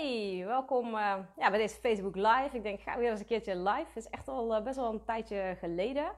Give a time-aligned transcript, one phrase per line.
[0.00, 2.50] Hey, welkom uh, ja, bij deze Facebook Live.
[2.52, 3.86] Ik denk, ik ga weer eens een keertje live.
[3.86, 6.12] Het is echt al uh, best wel een tijdje geleden.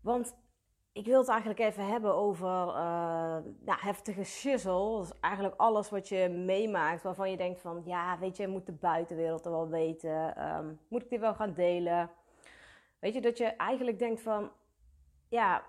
[0.00, 0.36] Want
[0.92, 2.48] ik wil het eigenlijk even hebben over
[3.64, 4.98] ja, heftige shizzle.
[4.98, 7.82] Dus eigenlijk alles wat je meemaakt waarvan je denkt van...
[7.84, 10.46] Ja, weet je, moet de buitenwereld er wel weten?
[10.56, 12.10] Um, moet ik dit wel gaan delen?
[12.98, 14.50] Weet je, dat je eigenlijk denkt van...
[15.28, 15.64] Ja,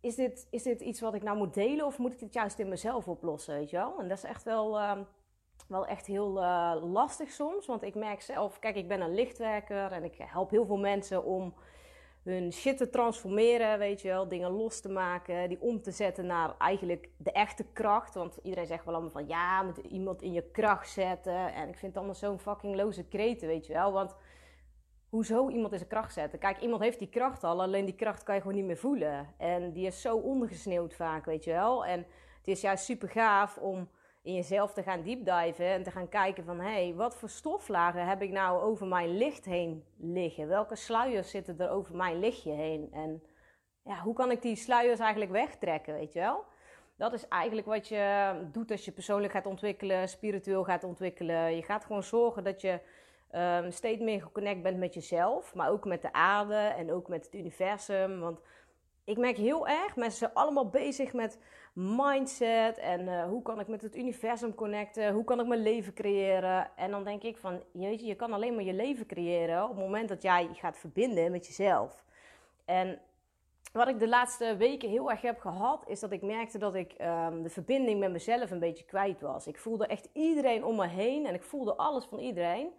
[0.00, 2.58] is dit, is dit iets wat ik nou moet delen of moet ik dit juist
[2.58, 3.98] in mezelf oplossen, weet je wel?
[3.98, 4.98] En dat is echt wel, uh,
[5.68, 9.92] wel echt heel uh, lastig soms, want ik merk zelf, kijk, ik ben een lichtwerker
[9.92, 11.54] en ik help heel veel mensen om
[12.22, 16.26] hun shit te transformeren, weet je wel, dingen los te maken, die om te zetten
[16.26, 18.14] naar eigenlijk de echte kracht.
[18.14, 21.54] Want iedereen zegt wel allemaal van, ja, moet iemand in je kracht zetten.
[21.54, 24.16] En ik vind het allemaal zo'n fucking loze kreten, weet je wel, want
[25.08, 26.38] hoezo iemand in zijn kracht zetten.
[26.38, 29.34] Kijk, iemand heeft die kracht al, alleen die kracht kan je gewoon niet meer voelen.
[29.38, 31.84] En die is zo ondergesneeuwd vaak, weet je wel.
[31.84, 31.98] En
[32.38, 33.88] het is juist super gaaf om
[34.22, 36.60] in jezelf te gaan deepdiven en te gaan kijken van...
[36.60, 40.48] hé, hey, wat voor stoflagen heb ik nou over mijn licht heen liggen?
[40.48, 42.88] Welke sluiers zitten er over mijn lichtje heen?
[42.92, 43.22] En
[43.82, 46.44] ja, hoe kan ik die sluiers eigenlijk wegtrekken, weet je wel?
[46.96, 51.56] Dat is eigenlijk wat je doet als je persoonlijk gaat ontwikkelen, spiritueel gaat ontwikkelen.
[51.56, 52.80] Je gaat gewoon zorgen dat je
[53.34, 57.24] um, steeds meer geconnect bent met jezelf, maar ook met de aarde en ook met
[57.24, 58.20] het universum.
[58.20, 58.40] Want
[59.04, 61.38] ik merk heel erg, mensen zijn allemaal bezig met
[61.72, 65.94] mindset en uh, hoe kan ik met het universum connecten, hoe kan ik mijn leven
[65.94, 66.70] creëren.
[66.76, 69.68] En dan denk ik van, weet je, je kan alleen maar je leven creëren op
[69.68, 72.04] het moment dat jij gaat verbinden met jezelf.
[72.64, 73.00] En
[73.72, 76.94] wat ik de laatste weken heel erg heb gehad, is dat ik merkte dat ik
[77.00, 79.46] um, de verbinding met mezelf een beetje kwijt was.
[79.46, 82.72] Ik voelde echt iedereen om me heen en ik voelde alles van iedereen.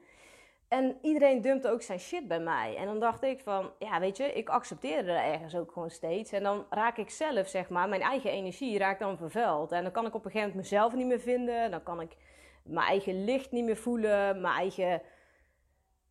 [0.74, 2.76] En iedereen dumpte ook zijn shit bij mij.
[2.76, 6.32] En dan dacht ik van, ja, weet je, ik accepteerde er ergens ook gewoon steeds.
[6.32, 9.72] En dan raak ik zelf, zeg maar, mijn eigen energie raakt dan vervuild.
[9.72, 11.72] En dan kan ik op een gegeven moment mezelf niet meer vinden.
[11.72, 12.16] Dan kan ik
[12.64, 14.42] mijn eigen licht niet meer voelen.
[14.42, 15.02] Mijn eigen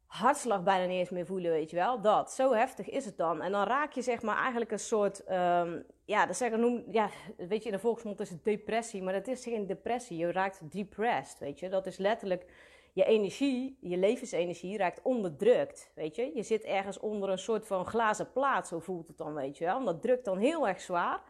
[0.07, 2.01] hartslag bijna niet eens meer voelen, weet je wel.
[2.01, 3.43] Dat, zo heftig is het dan.
[3.43, 7.09] En dan raak je, zeg maar, eigenlijk een soort, um, ja, dat zeggen, noem, ja,
[7.37, 9.03] weet je, in de volksmond is het depressie.
[9.03, 10.17] Maar dat is geen depressie.
[10.17, 11.69] Je raakt depressed, weet je.
[11.69, 12.47] Dat is letterlijk
[12.93, 15.91] je energie, je levensenergie raakt onderdrukt.
[15.95, 19.35] Weet je, je zit ergens onder een soort van glazen plaat, zo voelt het dan,
[19.35, 19.79] weet je wel.
[19.79, 21.23] En dat drukt dan heel erg zwaar.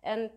[0.00, 0.30] En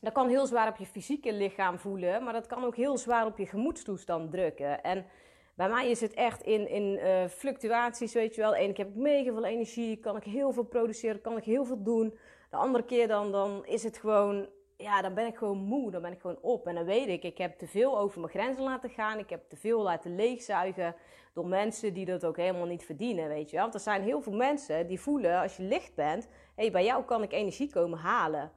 [0.00, 3.26] dat kan heel zwaar op je fysieke lichaam voelen, maar dat kan ook heel zwaar
[3.26, 4.82] op je gemoedstoestand drukken.
[4.82, 5.06] En
[5.54, 8.56] bij mij is het echt in, in uh, fluctuaties, weet je wel.
[8.56, 11.64] Eén keer heb ik mega veel energie, kan ik heel veel produceren, kan ik heel
[11.64, 12.18] veel doen.
[12.50, 16.02] De andere keer dan, dan is het gewoon ja, dan ben ik gewoon moe, dan
[16.02, 16.66] ben ik gewoon op.
[16.66, 19.18] En dan weet ik, ik heb te veel over mijn grenzen laten gaan.
[19.18, 20.94] Ik heb te veel laten leegzuigen
[21.32, 23.56] door mensen die dat ook helemaal niet verdienen, weet je.
[23.56, 27.04] Want er zijn heel veel mensen die voelen, als je licht bent, hey, bij jou
[27.04, 28.52] kan ik energie komen halen.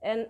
[0.00, 0.28] En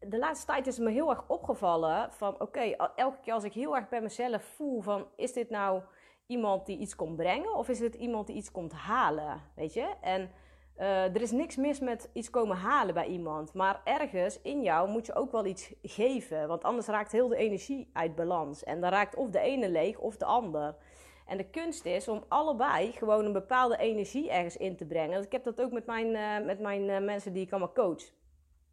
[0.00, 2.60] de laatste tijd is het me heel erg opgevallen van, oké,
[2.94, 5.82] elke keer als ik heel erg bij mezelf voel van, is dit nou
[6.26, 9.94] iemand die iets komt brengen of is het iemand die iets komt halen, weet je?
[10.00, 10.30] En
[10.78, 13.54] uh, er is niks mis met iets komen halen bij iemand.
[13.54, 16.48] Maar ergens in jou moet je ook wel iets geven.
[16.48, 18.64] Want anders raakt heel de energie uit balans.
[18.64, 20.76] En dan raakt of de ene leeg of de ander.
[21.26, 25.22] En de kunst is om allebei gewoon een bepaalde energie ergens in te brengen.
[25.22, 28.02] Ik heb dat ook met mijn, uh, met mijn uh, mensen die ik allemaal coach.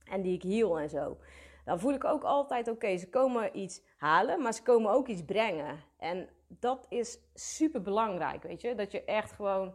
[0.09, 1.17] En die ik heal en zo.
[1.65, 5.25] Dan voel ik ook altijd, oké, ze komen iets halen, maar ze komen ook iets
[5.25, 5.79] brengen.
[5.97, 8.75] En dat is super belangrijk, weet je.
[8.75, 9.73] Dat je echt gewoon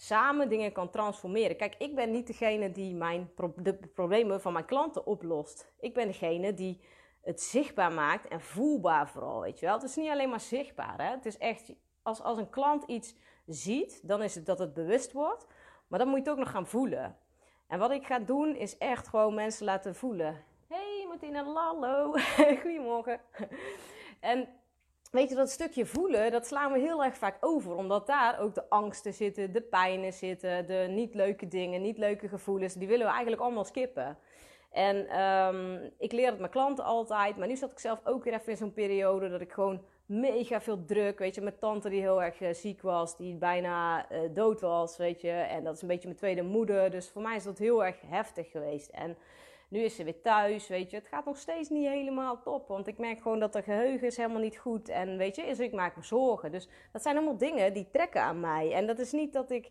[0.00, 1.56] samen dingen kan transformeren.
[1.56, 5.72] Kijk, ik ben niet degene die mijn de problemen van mijn klanten oplost.
[5.80, 6.80] Ik ben degene die
[7.22, 9.74] het zichtbaar maakt en voelbaar vooral, weet je wel.
[9.74, 11.10] Het is niet alleen maar zichtbaar, hè.
[11.10, 11.72] Het is echt,
[12.02, 13.14] als, als een klant iets
[13.46, 15.46] ziet, dan is het dat het bewust wordt.
[15.88, 17.16] Maar dan moet je het ook nog gaan voelen.
[17.66, 20.44] En wat ik ga doen, is echt gewoon mensen laten voelen.
[20.68, 22.12] Hey Martina, lallo,
[22.62, 23.20] goedemorgen.
[24.20, 24.48] En
[25.10, 27.74] weet je, dat stukje voelen, dat slaan we heel erg vaak over.
[27.74, 32.28] Omdat daar ook de angsten zitten, de pijnen zitten, de niet leuke dingen, niet leuke
[32.28, 32.74] gevoelens.
[32.74, 34.18] Die willen we eigenlijk allemaal skippen.
[34.70, 37.36] En um, ik leer het mijn klanten altijd.
[37.36, 40.60] Maar nu zat ik zelf ook weer even in zo'n periode dat ik gewoon mega
[40.60, 41.18] veel druk.
[41.18, 44.96] Weet je, mijn tante die heel erg uh, ziek was, die bijna uh, dood was,
[44.96, 45.30] weet je.
[45.30, 46.90] En dat is een beetje mijn tweede moeder.
[46.90, 48.88] Dus voor mij is dat heel erg heftig geweest.
[48.88, 49.16] En
[49.70, 50.96] nu is ze weer thuis, weet je.
[50.96, 52.68] Het gaat nog steeds niet helemaal top.
[52.68, 54.88] Want ik merk gewoon dat de geheugen is helemaal niet goed.
[54.88, 56.52] En weet je, ik maak me zorgen.
[56.52, 58.72] Dus dat zijn allemaal dingen die trekken aan mij.
[58.72, 59.70] En dat is niet dat ik...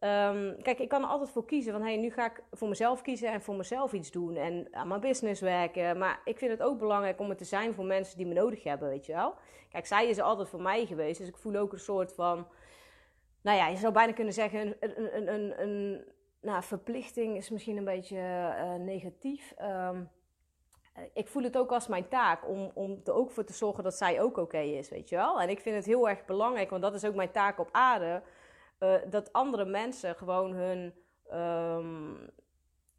[0.00, 1.82] Um, kijk, ik kan er altijd voor kiezen van...
[1.82, 4.36] hey, nu ga ik voor mezelf kiezen en voor mezelf iets doen.
[4.36, 5.98] En aan mijn business werken.
[5.98, 8.62] Maar ik vind het ook belangrijk om het te zijn voor mensen die me nodig
[8.62, 9.34] hebben, weet je wel.
[9.70, 11.18] Kijk, zij is altijd voor mij geweest.
[11.18, 12.46] Dus ik voel ook een soort van...
[13.40, 14.76] Nou ja, je zou bijna kunnen zeggen...
[14.80, 16.04] een, een, een, een
[16.46, 19.54] nou, verplichting is misschien een beetje uh, negatief.
[19.62, 20.10] Um,
[21.12, 23.94] ik voel het ook als mijn taak om, om er ook voor te zorgen dat
[23.94, 25.40] zij ook oké is, weet je wel.
[25.40, 28.22] En ik vind het heel erg belangrijk, want dat is ook mijn taak op aarde,
[28.80, 30.94] uh, dat andere mensen gewoon hun,
[31.32, 32.30] um,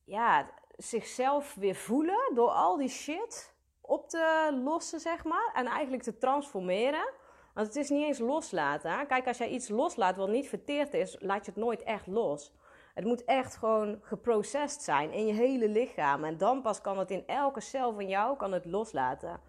[0.04, 5.52] ja, zichzelf weer voelen door al die shit op te lossen, zeg maar.
[5.54, 7.14] En eigenlijk te transformeren.
[7.54, 9.08] Want het is niet eens loslaten.
[9.08, 12.54] Kijk, als jij iets loslaat wat niet verteerd is, laat je het nooit echt los.
[12.98, 16.24] Het moet echt gewoon geprocessed zijn in je hele lichaam.
[16.24, 19.40] En dan pas kan het in elke cel van jou kan het loslaten.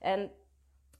[0.00, 0.30] En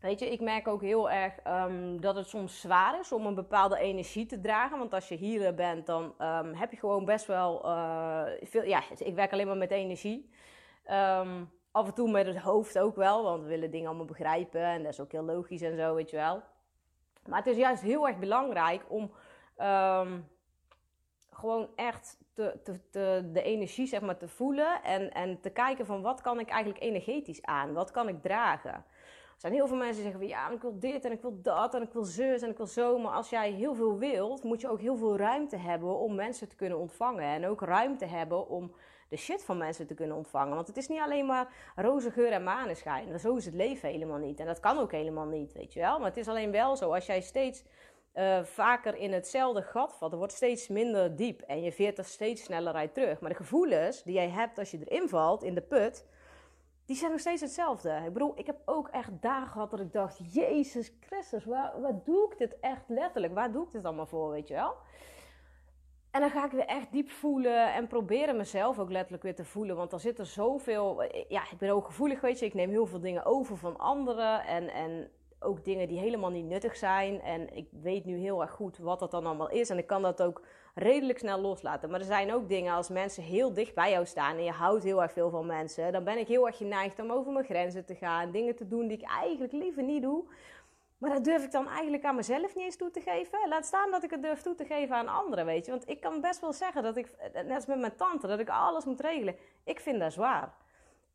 [0.01, 3.35] weet je, ik merk ook heel erg um, dat het soms zwaar is om een
[3.35, 4.79] bepaalde energie te dragen.
[4.79, 8.63] Want als je hier bent, dan um, heb je gewoon best wel uh, veel.
[8.63, 10.31] Ja, ik werk alleen maar met energie.
[10.91, 14.63] Um, af en toe met het hoofd ook wel, want we willen dingen allemaal begrijpen.
[14.63, 16.43] En dat is ook heel logisch en zo, weet je wel.
[17.27, 19.13] Maar het is juist heel erg belangrijk om
[21.39, 26.41] gewoon echt de energie zeg maar, te voelen en, en te kijken van wat kan
[26.41, 27.73] ik eigenlijk energetisch aan?
[27.73, 28.73] Wat kan ik dragen?
[28.73, 31.39] Er zijn heel veel mensen die zeggen van ja, ik wil dit en ik wil
[31.43, 32.99] dat en ik wil zus en ik wil zo.
[32.99, 36.49] Maar als jij heel veel wilt, moet je ook heel veel ruimte hebben om mensen
[36.49, 37.25] te kunnen ontvangen.
[37.25, 38.75] En ook ruimte hebben om
[39.09, 40.55] de shit van mensen te kunnen ontvangen.
[40.55, 43.21] Want het is niet alleen maar roze geur en maneschijn.
[43.21, 44.41] Zo is het leven helemaal niet.
[44.41, 45.99] En dat kan ook helemaal niet, weet je wel.
[45.99, 47.65] Maar het is alleen wel zo, als jij steeds
[48.19, 50.13] uh, vaker in hetzelfde gat valt.
[50.13, 53.21] Er wordt steeds minder diep en je veert er steeds sneller uit terug.
[53.21, 56.07] Maar de gevoelens die jij hebt als je erin valt, in de put,
[56.85, 58.03] die zijn nog steeds hetzelfde.
[58.07, 62.01] Ik bedoel, ik heb ook echt dagen gehad dat ik dacht: Jezus Christus, waar, waar
[62.05, 63.35] doe ik dit echt letterlijk?
[63.35, 64.75] Waar doe ik dit allemaal voor, weet je wel?
[66.11, 69.45] En dan ga ik weer echt diep voelen en proberen mezelf ook letterlijk weer te
[69.45, 69.77] voelen.
[69.77, 71.03] Want er zit er zoveel.
[71.29, 72.47] Ja, ik ben ook gevoelig, weet je.
[72.47, 74.45] Ik neem heel veel dingen over van anderen.
[74.45, 77.21] En, en ook dingen die helemaal niet nuttig zijn.
[77.21, 79.71] En ik weet nu heel erg goed wat dat dan allemaal is.
[79.71, 80.43] En ik kan dat ook
[80.75, 81.91] redelijk snel loslaten.
[81.91, 84.85] Maar er zijn ook dingen als mensen heel dicht bij jou staan en je houdt
[84.85, 85.93] heel erg veel van mensen.
[85.93, 88.31] Dan ben ik heel erg geneigd om over mijn grenzen te gaan.
[88.31, 90.25] Dingen te doen die ik eigenlijk liever niet doe.
[90.99, 93.49] Maar dat durf ik dan eigenlijk aan mezelf niet eens toe te geven.
[93.49, 95.71] Laat staan dat ik het durf toe te geven aan anderen, weet je.
[95.71, 98.49] Want ik kan best wel zeggen dat ik, net als met mijn tante, dat ik
[98.49, 99.37] alles moet regelen.
[99.65, 100.55] Ik vind dat zwaar.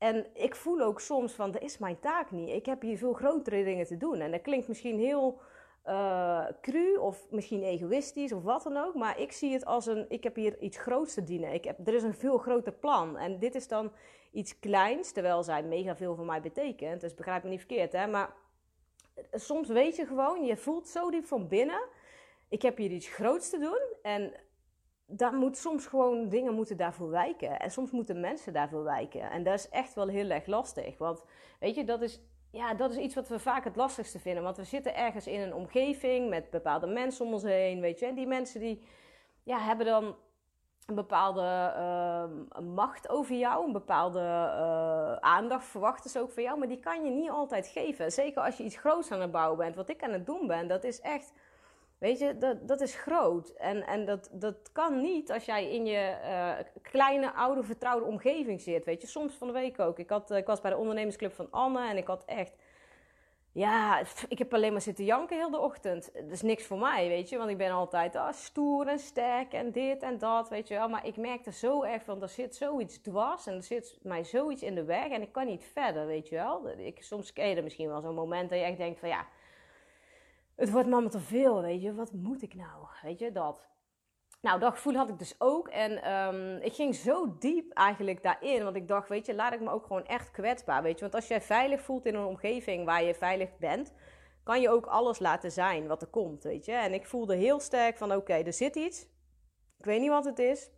[0.03, 2.49] En ik voel ook soms van, dat is mijn taak niet.
[2.49, 4.19] Ik heb hier veel grotere dingen te doen.
[4.19, 5.39] En dat klinkt misschien heel
[5.85, 8.95] uh, cru of misschien egoïstisch of wat dan ook.
[8.95, 11.53] Maar ik zie het als een, ik heb hier iets groots te dienen.
[11.53, 13.17] Ik heb, er is een veel groter plan.
[13.17, 13.91] En dit is dan
[14.31, 17.01] iets kleins, terwijl zij mega veel voor mij betekent.
[17.01, 18.07] Dus begrijp me niet verkeerd, hè.
[18.07, 18.33] Maar
[19.31, 21.81] soms weet je gewoon, je voelt zo diep van binnen.
[22.49, 23.81] Ik heb hier iets groots te doen.
[24.01, 24.33] En
[25.05, 27.59] daar moet soms gewoon dingen moeten daarvoor wijken.
[27.59, 29.31] En soms moeten mensen daarvoor wijken.
[29.31, 30.97] En dat is echt wel heel erg lastig.
[30.97, 31.23] Want
[31.59, 32.21] weet je, dat is,
[32.51, 34.43] ja, dat is iets wat we vaak het lastigste vinden.
[34.43, 37.81] Want we zitten ergens in een omgeving met bepaalde mensen om ons heen.
[37.81, 38.83] Weet je, en die mensen die
[39.43, 40.15] ja, hebben dan
[40.85, 46.59] een bepaalde uh, macht over jou, een bepaalde uh, aandacht verwachten ze ook van jou,
[46.59, 48.11] maar die kan je niet altijd geven.
[48.11, 49.75] Zeker als je iets groots aan het bouwen bent.
[49.75, 51.33] Wat ik aan het doen ben, dat is echt
[52.03, 53.49] Weet je, dat, dat is groot.
[53.49, 58.61] En, en dat, dat kan niet als jij in je uh, kleine, oude, vertrouwde omgeving
[58.61, 58.85] zit.
[58.85, 59.99] Weet je, soms van de week ook.
[59.99, 62.55] Ik, had, ik was bij de ondernemersclub van Anne en ik had echt.
[63.51, 66.09] Ja, ik heb alleen maar zitten janken heel de ochtend.
[66.13, 67.37] Dat is niks voor mij, weet je.
[67.37, 70.89] Want ik ben altijd ah, stoer en sterk en dit en dat, weet je wel.
[70.89, 74.61] Maar ik merkte zo erg van, er zit zoiets dwars en er zit mij zoiets
[74.61, 75.07] in de weg.
[75.07, 76.69] En ik kan niet verder, weet je wel.
[76.77, 79.27] Ik, soms ken je er misschien wel zo'n moment dat je echt denkt van, ja
[80.63, 81.93] het wordt mama te veel, weet je.
[81.93, 82.87] Wat moet ik nou?
[83.01, 83.67] Weet je, dat.
[84.41, 85.67] Nou, dat gevoel had ik dus ook.
[85.67, 88.63] En um, ik ging zo diep eigenlijk daarin.
[88.63, 91.01] Want ik dacht, weet je, laat ik me ook gewoon echt kwetsbaar, weet je.
[91.01, 93.93] Want als jij veilig voelt in een omgeving waar je veilig bent...
[94.43, 96.71] kan je ook alles laten zijn wat er komt, weet je.
[96.71, 99.01] En ik voelde heel sterk van, oké, er zit iets.
[99.77, 100.69] Ik weet niet wat het is,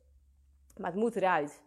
[0.77, 1.63] maar het moet eruit.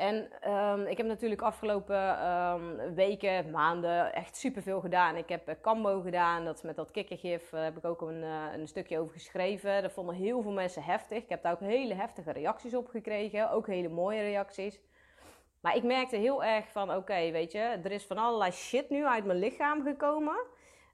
[0.00, 5.16] En um, ik heb natuurlijk afgelopen um, weken, maanden echt superveel gedaan.
[5.16, 8.44] Ik heb Cambo gedaan, dat is met dat kikkergif, daar heb ik ook een, uh,
[8.52, 9.82] een stukje over geschreven.
[9.82, 11.22] Dat vonden heel veel mensen heftig.
[11.22, 14.80] Ik heb daar ook hele heftige reacties op gekregen, ook hele mooie reacties.
[15.60, 19.06] Maar ik merkte heel erg van, oké, weet je, er is van allerlei shit nu
[19.06, 20.36] uit mijn lichaam gekomen.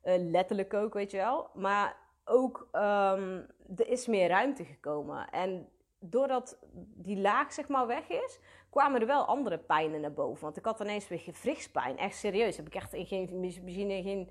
[0.02, 1.50] Letterlijk ook, weet je wel.
[1.54, 3.46] Maar ook, um,
[3.76, 5.28] er is meer ruimte gekomen.
[5.30, 5.68] En
[6.00, 6.58] doordat
[6.96, 8.40] die laag zeg maar weg is,
[8.76, 10.42] kwamen er wel andere pijnen naar boven.
[10.42, 11.98] Want ik had ineens weer gewrichtspijn.
[11.98, 12.56] Echt serieus.
[12.56, 14.30] Heb ik echt in geen, misschien in geen,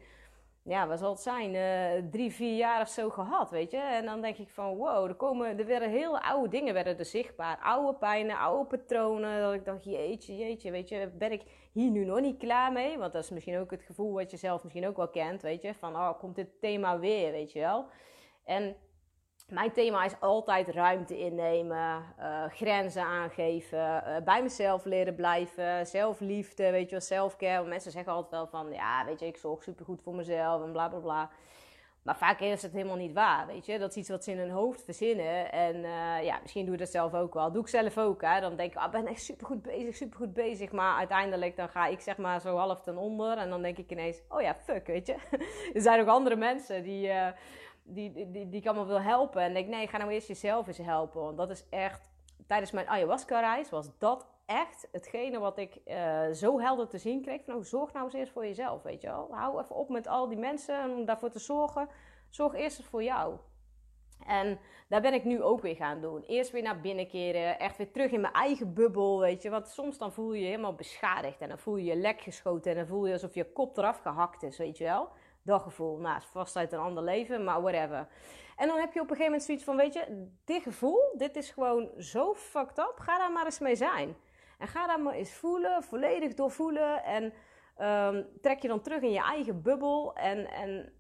[0.64, 3.78] ja, wat zal het zijn, uh, drie, vier jaar of zo gehad, weet je.
[3.78, 7.06] En dan denk ik van, wow, er, komen, er werden heel oude dingen werden er
[7.06, 7.58] zichtbaar.
[7.58, 9.42] Oude pijnen, oude patronen.
[9.42, 12.98] Dat ik dacht, jeetje, jeetje, weet je, ben ik hier nu nog niet klaar mee?
[12.98, 15.62] Want dat is misschien ook het gevoel wat je zelf misschien ook wel kent, weet
[15.62, 15.74] je.
[15.74, 17.86] Van, oh, komt dit thema weer, weet je wel.
[18.44, 18.76] En
[19.52, 26.72] mijn thema is altijd ruimte innemen, uh, grenzen aangeven, uh, bij mezelf leren blijven, zelfliefde,
[26.72, 27.68] weet je wel, selfcare.
[27.68, 30.90] Mensen zeggen altijd wel van, ja, weet je, ik zorg supergoed voor mezelf en bla
[30.90, 31.30] bla bla.
[32.04, 33.80] Maar vaak is het helemaal niet waar, weet je.
[33.80, 35.52] Dat is iets wat ze in hun hoofd verzinnen.
[35.52, 37.52] En uh, ja, misschien doe je dat zelf ook wel.
[37.52, 38.40] Doe ik zelf ook, hè.
[38.40, 40.72] Dan denk ik, ah, ik ben echt supergoed bezig, supergoed bezig.
[40.72, 43.38] Maar uiteindelijk dan ga ik zeg maar zo half ten onder.
[43.38, 45.16] En dan denk ik ineens, oh ja, fuck, weet je.
[45.74, 47.12] er zijn ook andere mensen die
[47.86, 49.42] die, die, die, ik allemaal wil helpen.
[49.42, 51.22] En denk, nee, ga nou eerst jezelf eens helpen.
[51.22, 52.02] Want dat is echt,
[52.48, 57.44] tijdens mijn ayahuasca-reis was dat echt hetgene wat ik uh, zo helder te zien kreeg.
[57.44, 59.28] Van, nou, zorg nou eens eerst voor jezelf, weet je wel.
[59.32, 61.90] Hou even op met al die mensen om daarvoor te zorgen.
[62.30, 63.36] Zorg eerst eens voor jou.
[64.28, 66.22] En daar ben ik nu ook weer gaan doen.
[66.22, 67.60] Eerst weer naar binnen keren.
[67.60, 69.50] Echt weer terug in mijn eigen bubbel, weet je.
[69.50, 71.42] Want soms dan voel je je helemaal beschadigd.
[71.42, 72.72] En dan voel je je lek geschoten.
[72.72, 75.10] En dan voel je alsof je kop eraf gehakt is, weet je wel
[75.46, 75.98] dat gevoel.
[75.98, 78.08] Nou, is vast uit een ander leven, maar whatever.
[78.56, 81.36] En dan heb je op een gegeven moment zoiets van, weet je, dit gevoel, dit
[81.36, 82.96] is gewoon zo fucked up.
[82.98, 84.16] Ga daar maar eens mee zijn.
[84.60, 87.04] En ga daar maar eens voelen, volledig doorvoelen.
[87.04, 87.24] En
[87.82, 90.16] um, trek je dan terug in je eigen bubbel.
[90.16, 90.94] En, en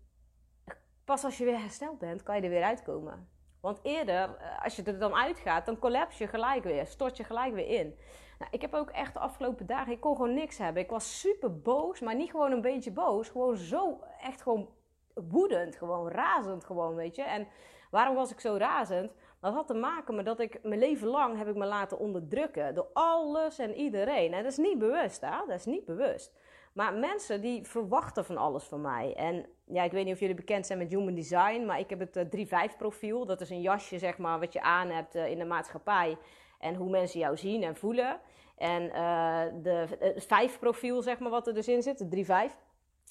[1.05, 3.29] pas als je weer hersteld bent, kan je er weer uitkomen.
[3.65, 6.87] Want eerder, eh, als je er dan uitgaat, dan collapse je gelijk weer.
[6.87, 7.95] Stort je gelijk weer in.
[8.39, 10.83] Nou, ik heb ook echt de afgelopen dagen, ik kon gewoon niks hebben.
[10.83, 13.29] Ik was super boos, maar niet gewoon een beetje boos.
[13.29, 14.69] Gewoon zo, echt gewoon
[15.13, 17.23] woedend, gewoon razend gewoon, weet je.
[17.23, 17.47] En
[17.91, 19.11] waarom was ik zo razend?
[19.41, 22.73] Dat had te maken met dat ik mijn leven lang heb ik me laten onderdrukken
[22.75, 24.33] door alles en iedereen.
[24.33, 25.37] En dat is niet bewust, hè?
[25.47, 26.33] Dat is niet bewust.
[26.75, 29.13] Maar mensen die verwachten van alles van mij.
[29.15, 31.99] En ja, ik weet niet of jullie bekend zijn met Human Design, maar ik heb
[31.99, 33.25] het 3-5 eh, profiel.
[33.25, 36.17] Dat is een jasje, zeg maar, wat je aan hebt eh, in de maatschappij
[36.59, 38.19] en hoe mensen jou zien en voelen.
[38.57, 42.57] En uh, de, het vijf profiel, zeg maar, wat er dus in zit, drie vijf.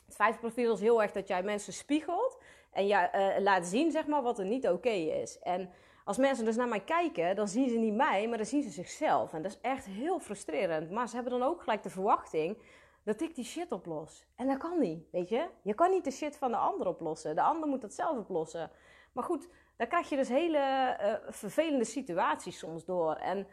[0.05, 2.39] Het vijf profiel is heel erg dat jij mensen spiegelt
[2.73, 5.39] en je uh, laat zien, zeg maar, wat er niet oké is.
[5.39, 5.71] En
[6.05, 8.71] als mensen dus naar mij kijken, dan zien ze niet mij, maar dan zien ze
[8.71, 9.33] zichzelf.
[9.33, 10.91] En dat is echt heel frustrerend.
[10.91, 12.57] Maar ze hebben dan ook gelijk de verwachting
[13.05, 14.27] dat ik die shit oplos.
[14.37, 15.49] En dat kan niet, weet je.
[15.63, 17.35] Je kan niet de shit van de ander oplossen.
[17.35, 18.71] De ander moet dat zelf oplossen.
[19.13, 20.59] Maar goed, daar krijg je dus hele
[21.01, 23.15] uh, vervelende situaties soms door.
[23.15, 23.47] En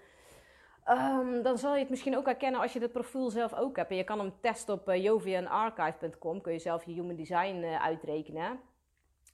[0.90, 3.90] um, dan zal je het misschien ook herkennen als je het profiel zelf ook hebt.
[3.90, 6.42] En je kan hem testen op eh, jovianarchive.com.
[6.42, 8.60] Kun je zelf je human design uh, uitrekenen.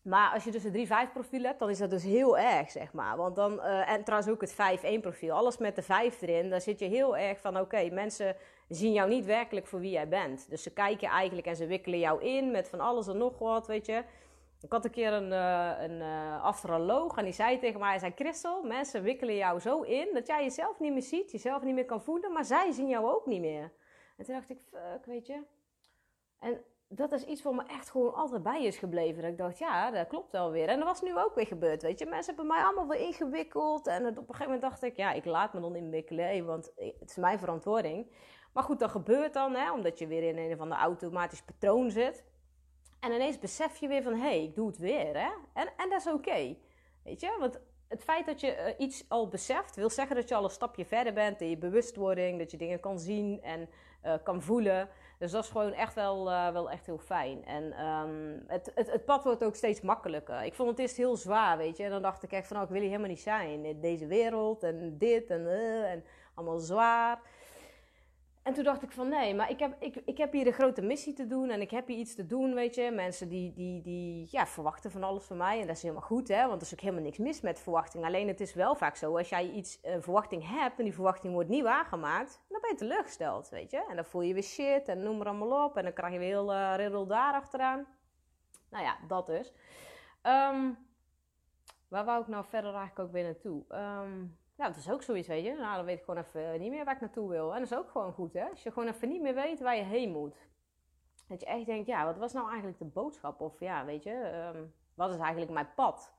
[0.08, 2.94] Maar als je dus een 3-5 profiel hebt, dan is dat dus heel erg, zeg
[2.94, 3.18] maar.
[3.18, 4.56] Want dan, uh, en trouwens ook het
[4.98, 5.36] 5-1 profiel.
[5.36, 7.60] Alles met de 5 erin, daar zit je heel erg van...
[7.60, 8.36] Oké, mensen
[8.70, 10.50] zien jou niet werkelijk voor wie jij bent.
[10.50, 13.68] Dus ze kijken eigenlijk en ze wikkelen jou in met van alles en nog wat,
[13.68, 14.04] weet je...
[14.62, 18.00] Ik had een keer een, uh, een uh, astroloog en die zei tegen mij, hij
[18.00, 21.74] zei, Christel, mensen wikkelen jou zo in dat jij jezelf niet meer ziet, jezelf niet
[21.74, 23.72] meer kan voelen, maar zij zien jou ook niet meer.
[24.18, 25.42] En toen dacht ik, fuck, weet je.
[26.40, 29.22] En dat is iets wat me echt gewoon altijd bij is gebleven.
[29.22, 30.67] Dat ik dacht, ja, dat klopt wel weer.
[30.67, 32.06] En dat was nu ook weer gebeurd, weet je.
[32.06, 33.88] Mensen hebben mij allemaal weer ingewikkeld.
[33.88, 37.10] En op een gegeven moment dacht ik, ja, ik laat me dan inwikkelen, want het
[37.10, 38.12] is mijn verantwoording.
[38.53, 41.91] Maar goed, dat gebeurt dan, hè, omdat je weer in een van de automatisch patroon
[41.91, 42.25] zit.
[43.00, 45.29] En ineens besef je weer van, hé, hey, ik doe het weer, hè?
[45.53, 46.58] En, en dat is oké,
[47.03, 47.36] weet je?
[47.39, 50.50] Want het feit dat je uh, iets al beseft, wil zeggen dat je al een
[50.50, 53.70] stapje verder bent in je bewustwording, dat je dingen kan zien en
[54.03, 54.89] uh, kan voelen.
[55.18, 57.46] Dus dat is gewoon echt wel, uh, wel echt heel fijn.
[57.46, 60.44] En um, het, het, het, pad wordt ook steeds makkelijker.
[60.44, 61.84] Ik vond het eerst heel zwaar, weet je.
[61.84, 64.08] En dan dacht ik echt van, oh, ik wil hier helemaal niet zijn in deze
[64.08, 65.48] wereld en dit en,
[65.86, 67.22] en allemaal zwaar.
[68.48, 70.82] En toen dacht ik van nee, maar ik heb, ik, ik heb hier een grote
[70.82, 72.92] missie te doen en ik heb hier iets te doen, weet je.
[72.92, 76.27] Mensen die, die, die ja, verwachten van alles van mij en dat is helemaal goed,
[76.27, 76.48] hè.
[76.48, 78.06] Want er is ook helemaal niks mis met verwachting.
[78.06, 81.34] Alleen het is wel vaak zo, als jij iets, een verwachting hebt en die verwachting
[81.34, 83.86] wordt niet waargemaakt, dan ben je teleurgesteld, weet je.
[83.89, 86.20] En dan voel je weer shit en noem maar allemaal op en dan krijg je
[86.20, 87.86] weer heel uh, riddel daar achteraan.
[88.70, 89.54] Nou ja, dat dus.
[90.24, 90.77] Um,
[91.88, 93.63] waar wou ik nou verder eigenlijk ook weer naartoe?
[93.70, 95.54] Um, ja, dat is ook zoiets, weet je.
[95.54, 97.54] Nou, dan weet ik gewoon even niet meer waar ik naartoe wil.
[97.54, 98.50] En dat is ook gewoon goed, hè.
[98.50, 100.48] Als je gewoon even niet meer weet waar je heen moet.
[101.28, 103.42] Dat je echt denkt, ja, wat was nou eigenlijk de boodschap?
[103.42, 106.14] Of ja, weet je, um, wat is eigenlijk mijn pad?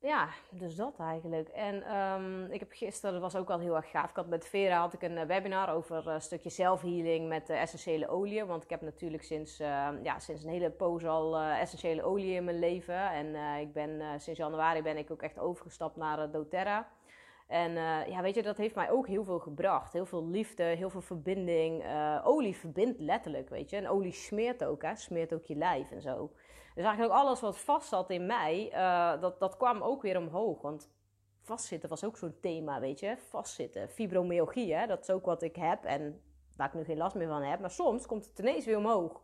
[0.00, 1.48] Ja, dus dat eigenlijk.
[1.48, 4.10] En um, ik heb gisteren, dat was ook wel heel erg gaaf.
[4.10, 8.08] Ik had met Vera had ik een eh, webinar over een stukje zelfhealing met essentiële
[8.08, 8.44] olie.
[8.44, 12.34] Want ik heb natuurlijk sinds, uh, ja, sinds een hele poos al uh, essentiële olie
[12.34, 13.10] in mijn leven.
[13.10, 16.88] En ik ben sinds januari ben ik ook echt overgestapt naar doTERRA.
[17.46, 17.72] En
[18.10, 19.92] ja, weet je, dat heeft mij ook heel veel gebracht.
[19.92, 21.84] Heel veel liefde, heel veel verbinding.
[22.24, 23.76] olie verbindt letterlijk, weet je.
[23.76, 24.96] En olie smeert ook, hè.
[24.96, 26.30] Smeert ook je lijf en zo.
[26.78, 30.62] Dus eigenlijk alles wat vast zat in mij, uh, dat, dat kwam ook weer omhoog.
[30.62, 30.90] Want
[31.42, 33.16] vastzitten was ook zo'n thema, weet je.
[33.16, 34.86] Vastzitten, fibromyalgie, hè?
[34.86, 36.20] dat is ook wat ik heb en
[36.56, 37.60] waar ik nu geen last meer van heb.
[37.60, 39.22] Maar soms komt het ineens weer omhoog.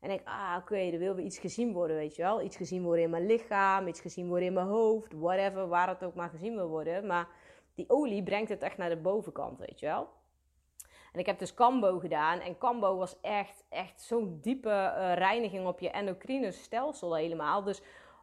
[0.00, 2.42] En ik, ah, oké, okay, er wil weer iets gezien worden, weet je wel.
[2.42, 6.04] Iets gezien worden in mijn lichaam, iets gezien worden in mijn hoofd, whatever, waar het
[6.04, 7.06] ook maar gezien wil worden.
[7.06, 7.28] Maar
[7.74, 10.08] die olie brengt het echt naar de bovenkant, weet je wel.
[11.16, 12.40] En ik heb dus Cambo gedaan.
[12.40, 17.62] En Cambo was echt, echt zo'n diepe uh, reiniging op je endocrine stelsel helemaal.
[17.62, 17.82] Dus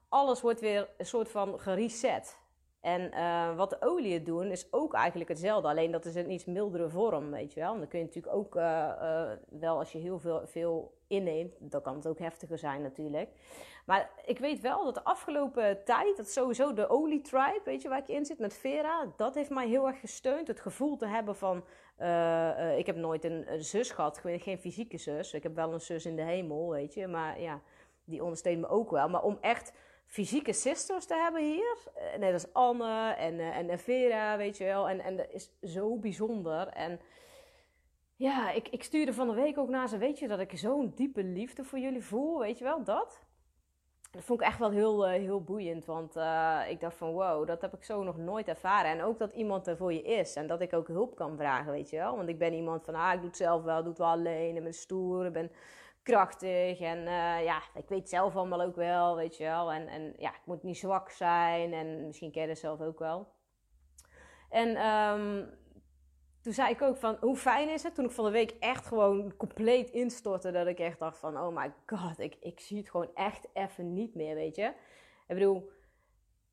[0.10, 2.42] alles wordt weer een soort van gereset.
[2.82, 5.68] En uh, wat de oliën doen is ook eigenlijk hetzelfde.
[5.68, 7.74] Alleen dat is een iets mildere vorm, weet je wel.
[7.74, 11.54] En dan kun je natuurlijk ook uh, wel als je heel veel, veel inneemt.
[11.60, 13.30] Dan kan het ook heftiger zijn natuurlijk.
[13.86, 17.90] Maar ik weet wel dat de afgelopen tijd, dat sowieso de olie tribe, weet je
[17.90, 20.48] waar ik in zit met Vera, dat heeft mij heel erg gesteund.
[20.48, 21.64] Het gevoel te hebben van,
[22.00, 25.34] uh, uh, ik heb nooit een, een, zus gehad, geen fysieke zus.
[25.34, 27.08] Ik heb wel een zus in de hemel, weet je.
[27.08, 27.62] Maar ja,
[28.06, 29.10] die ondersteunt me ook wel.
[29.10, 29.74] Maar om echt
[30.06, 34.90] fysieke sisters te hebben hier, eh, net als Anne en, en Vera, weet je wel.
[34.90, 36.68] En, en dat is zo bijzonder.
[36.68, 37.00] En
[38.16, 40.92] ja, ik, ik stuurde van de week ook naar ze, weet je, dat ik zo'n
[40.96, 43.23] diepe liefde voor jullie voel, weet je wel, dat.
[44.14, 47.48] Dat vond ik echt wel heel, uh, heel boeiend, want uh, ik dacht van wow,
[47.48, 48.92] dat heb ik zo nog nooit ervaren.
[48.92, 51.72] En ook dat iemand er voor je is en dat ik ook hulp kan vragen,
[51.72, 52.16] weet je wel.
[52.16, 54.58] Want ik ben iemand van, ah, ik doe het zelf wel, doe het wel alleen
[54.58, 55.52] en ben stoer, ik ben
[56.04, 59.72] krachtig en uh, ja, ik weet zelf allemaal ook wel, weet je wel.
[59.72, 63.28] En, en ja, ik moet niet zwak zijn en misschien ken je zelf ook wel.
[64.50, 65.50] En um,
[66.44, 67.96] toen zei ik ook van, hoe fijn is het?
[67.96, 70.52] Toen ik van de week echt gewoon compleet instortte.
[70.52, 73.94] Dat ik echt dacht van, oh my god, ik, ik zie het gewoon echt even
[73.94, 74.66] niet meer, weet je.
[75.28, 75.72] Ik bedoel,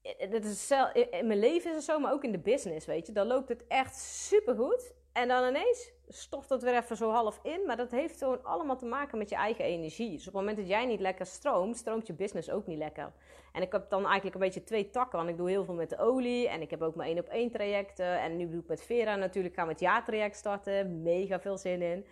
[0.02, 0.70] het is
[1.10, 3.12] in mijn leven is het zo, maar ook in de business, weet je.
[3.12, 4.92] Dan loopt het echt super goed.
[5.12, 7.60] En dan ineens stoft het weer even zo half in.
[7.66, 10.10] Maar dat heeft gewoon allemaal te maken met je eigen energie.
[10.10, 13.12] Dus op het moment dat jij niet lekker stroomt, stroomt je business ook niet lekker.
[13.52, 15.18] En ik heb dan eigenlijk een beetje twee takken.
[15.18, 16.48] Want ik doe heel veel met de olie.
[16.48, 18.20] En ik heb ook mijn één op één trajecten.
[18.20, 19.54] En nu doe ik met Vera natuurlijk.
[19.54, 21.02] Gaan we het jaartraject starten.
[21.02, 22.06] Mega veel zin in.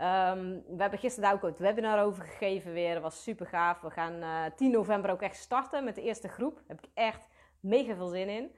[0.00, 2.94] Um, we hebben gisteren daar ook het webinar over gegeven weer.
[2.94, 3.80] Dat was super gaaf.
[3.80, 6.54] We gaan uh, eh, 10 november ook echt starten met de eerste groep.
[6.54, 7.28] Daar heb ik echt
[7.60, 8.50] mega veel zin in.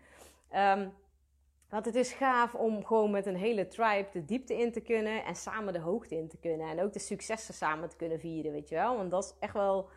[0.58, 0.92] Um,
[1.68, 5.24] want het is gaaf om gewoon met een hele tribe de diepte in te kunnen
[5.24, 6.68] en samen de hoogte in te kunnen.
[6.68, 8.96] En ook de successen samen te kunnen vieren, weet je wel.
[8.96, 9.88] Want dat is echt wel,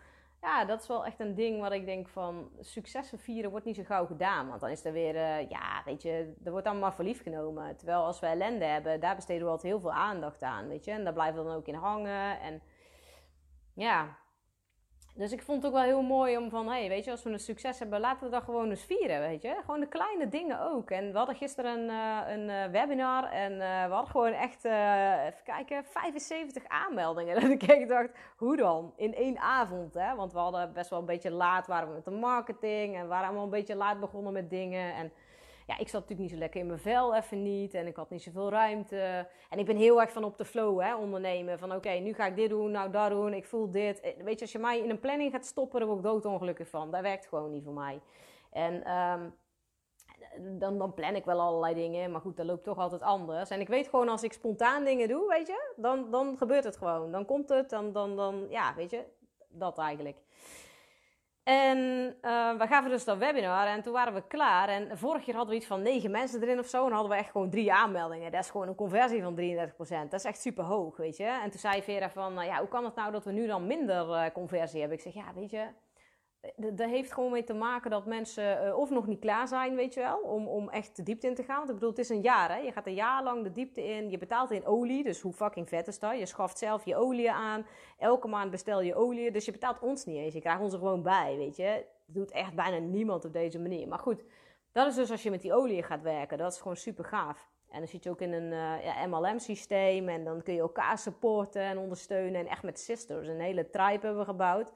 [0.41, 3.75] ja, dat is wel echt een ding wat ik denk van, successen vieren wordt niet
[3.75, 4.47] zo gauw gedaan.
[4.47, 7.75] Want dan is er weer, uh, ja, weet je, er wordt allemaal voor lief genomen.
[7.75, 10.91] Terwijl als we ellende hebben, daar besteden we altijd heel veel aandacht aan, weet je.
[10.91, 12.39] En daar blijven we dan ook in hangen.
[12.39, 12.61] En
[13.73, 14.17] ja,
[15.13, 17.29] dus ik vond het ook wel heel mooi om van, hey, weet je, als we
[17.29, 19.55] een succes hebben, laten we dat gewoon eens vieren, weet je.
[19.61, 20.91] Gewoon de kleine dingen ook.
[20.91, 24.65] En we hadden gisteren een, uh, een uh, webinar en uh, we hadden gewoon echt,
[24.65, 27.35] even kijken, 75 aanmeldingen.
[27.41, 28.93] En ik dacht, hoe dan?
[28.95, 30.15] In één avond, hè?
[30.15, 33.25] Want we hadden best wel een beetje laat, waren we met de marketing en waren
[33.25, 34.93] allemaal een beetje laat begonnen met dingen.
[34.93, 35.11] En
[35.69, 37.73] ja, ik zat natuurlijk niet zo lekker in mijn vel, even niet.
[37.73, 39.27] En ik had niet zoveel ruimte.
[39.49, 41.59] En ik ben heel erg van op de flow, hè, ondernemen.
[41.59, 43.99] Van oké, nu ga ik dit doen, nou dat doen, ik voel dit.
[43.99, 46.69] Eh, weet je, als je mij in een planning gaat stoppen, dan word ik doodongelukkig
[46.69, 46.91] van.
[46.91, 47.99] Dat werkt gewoon niet voor mij.
[48.51, 49.33] En um,
[50.59, 52.11] dan, dan plan ik wel allerlei dingen.
[52.11, 53.49] Maar goed, dat loopt toch altijd anders.
[53.49, 56.77] En ik weet gewoon, als ik spontaan dingen doe, weet je, dan, dan gebeurt het
[56.77, 57.11] gewoon.
[57.11, 59.03] Dan komt het, dan, dan, dan ja, weet je,
[59.49, 60.17] dat eigenlijk.
[61.43, 61.77] En
[62.21, 64.69] uh, we gaven dus dat webinar en toen waren we klaar.
[64.69, 66.85] En vorig jaar hadden we iets van negen mensen erin of zo.
[66.85, 68.31] En hadden we echt gewoon drie aanmeldingen.
[68.31, 70.09] Dat is gewoon een conversie van 33%.
[70.09, 71.23] Dat is echt super hoog, weet je.
[71.23, 73.67] En toen zei Vera van, nou ja, hoe kan het nou dat we nu dan
[73.67, 74.97] minder uh, conversie hebben?
[74.97, 75.67] Ik zeg, ja, weet je,
[76.55, 79.93] dat heeft gewoon mee te maken dat mensen uh, of nog niet klaar zijn, weet
[79.93, 81.57] je wel, om, om echt de diepte in te gaan.
[81.57, 82.57] Want ik bedoel, het is een jaar, hè.
[82.57, 84.09] Je gaat een jaar lang de diepte in.
[84.09, 86.19] Je betaalt in olie, dus hoe fucking vet is dat?
[86.19, 87.65] Je schaft zelf je olie aan.
[87.97, 90.33] Elke maand bestel je olie, dus je betaalt ons niet eens.
[90.33, 91.85] Je krijgt ons er gewoon bij, weet je.
[92.05, 93.87] Dat doet echt bijna niemand op deze manier.
[93.87, 94.23] Maar goed,
[94.71, 96.37] dat is dus als je met die olie gaat werken.
[96.37, 97.49] Dat is gewoon super gaaf.
[97.69, 100.97] En dan zit je ook in een uh, ja, MLM-systeem en dan kun je elkaar
[100.97, 102.39] supporten en ondersteunen.
[102.39, 104.73] En echt met sisters, een hele tribe hebben we gebouwd.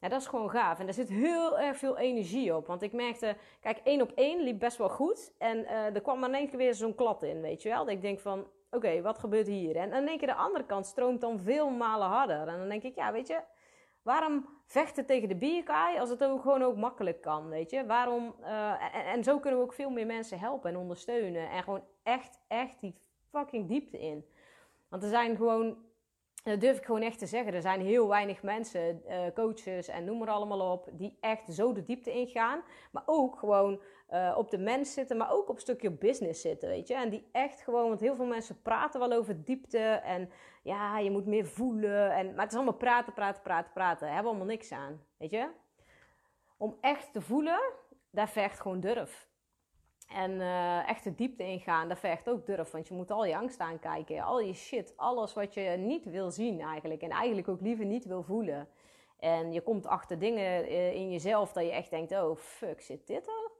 [0.00, 0.78] Ja, dat is gewoon gaaf.
[0.78, 2.66] En daar zit heel erg veel energie op.
[2.66, 5.32] Want ik merkte, kijk, één op één liep best wel goed.
[5.38, 7.84] En uh, er kwam in één keer weer zo'n klad in, weet je wel.
[7.84, 9.76] Dat ik denk van, oké, wat gebeurt hier?
[9.76, 12.48] En in één keer de andere kant stroomt dan veel malen harder.
[12.48, 13.40] En dan denk ik, ja, weet je,
[14.02, 17.86] waarom vechten tegen de bierkaai als het ook gewoon ook makkelijk kan, weet je?
[17.86, 18.34] Waarom,
[18.92, 21.50] en, en zo kunnen we ook veel meer mensen helpen en ondersteunen.
[21.50, 22.94] En gewoon echt, echt die
[23.30, 24.24] fucking diepte in.
[24.88, 25.76] Want er zijn gewoon
[26.42, 27.54] dat durf ik gewoon echt te zeggen.
[27.54, 31.72] Er zijn heel weinig mensen, uh, coaches en noem maar allemaal op, die echt zo
[31.72, 32.62] de diepte ingaan.
[32.92, 36.68] Maar ook gewoon uh, op de mens zitten, maar ook op een stukje business zitten,
[36.68, 36.94] weet je.
[36.94, 40.30] En die echt gewoon, want heel veel mensen praten wel over diepte en
[40.62, 42.12] ja, je moet meer voelen.
[42.12, 44.08] En, maar het is allemaal praten, praten, praten, praten.
[44.08, 45.48] Hebben allemaal niks aan, weet je.
[46.56, 47.60] Om echt te voelen,
[48.10, 49.29] daar vergt gewoon durf.
[50.14, 52.70] En uh, echt de diepte ingaan, dat vergt ook durf.
[52.70, 54.22] Want je moet al je angst aankijken.
[54.22, 57.02] Al je shit, alles wat je niet wil zien eigenlijk.
[57.02, 58.68] En eigenlijk ook liever niet wil voelen.
[59.18, 63.06] En je komt achter dingen eh, in jezelf dat je echt denkt: oh fuck, zit
[63.06, 63.50] dit er?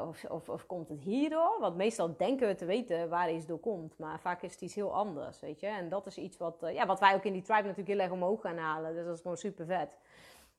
[0.00, 1.56] Of, of, of, komt het hierdoor?
[1.60, 3.98] Want meestal denken we te weten waar iets door komt.
[3.98, 5.66] Maar vaak is het iets heel anders, weet je.
[5.66, 8.00] En dat is iets wat, uh, ja, wat wij ook in die tribe natuurlijk heel
[8.00, 8.94] erg omhoog gaan halen.
[8.94, 9.98] Dus dat is gewoon super vet.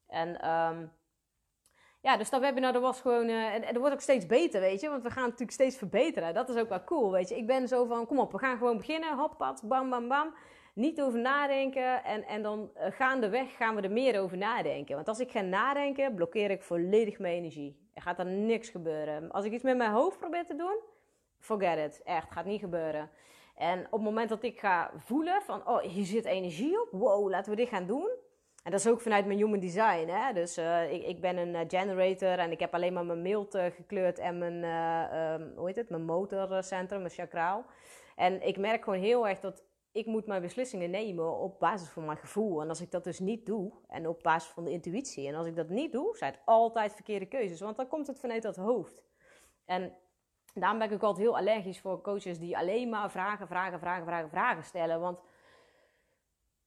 [0.07, 0.91] En um,
[2.07, 3.29] ja, dus dat webinar dat was gewoon...
[3.29, 4.89] Uh, en, dat wordt ook steeds beter, weet je.
[4.89, 6.33] Want we gaan natuurlijk steeds verbeteren.
[6.33, 7.37] Dat is ook wel cool, weet je.
[7.37, 9.17] Ik ben zo van, kom op, we gaan gewoon beginnen.
[9.17, 10.33] Hoppat, bam, bam, bam
[10.73, 12.03] niet over nadenken.
[12.03, 14.95] En, en dan uh, gaandeweg gaan we er meer over nadenken.
[14.95, 17.89] Want als ik ga nadenken, blokkeer ik volledig mijn energie.
[17.93, 19.31] Er gaat er niks gebeuren.
[19.31, 20.79] Als ik iets met mijn hoofd probeer te doen,
[21.39, 22.01] forget it.
[22.03, 23.09] Echt, gaat niet gebeuren.
[23.55, 26.87] En op het moment dat ik ga voelen van, oh, hier zit energie op.
[26.91, 28.09] Wow, laten we dit gaan doen.
[28.67, 30.07] En dat is ook vanuit mijn human design.
[30.07, 30.33] Hè?
[30.33, 33.55] Dus uh, ik, ik, ben een uh, generator en ik heb alleen maar mijn mild
[33.55, 34.63] uh, gekleurd en mijn,
[35.41, 37.65] um, hoe heet het, mijn motorcentrum, mijn chakraal.
[38.15, 42.05] En ik merk gewoon heel erg dat ik moet mijn beslissingen nemen op basis van
[42.05, 42.61] mijn gevoel.
[42.61, 45.27] En als ik dat dus niet doe, en op basis van de intuïtie.
[45.27, 47.59] En als ik dat niet doe, zijn het altijd verkeerde keuzes.
[47.59, 49.03] Want dan komt het vanuit dat hoofd.
[49.65, 49.93] En
[50.53, 54.05] daarom ben ik ook altijd heel allergisch voor coaches die alleen maar vragen, vragen, vragen,
[54.05, 54.99] vragen, vragen stellen.
[54.99, 55.19] Want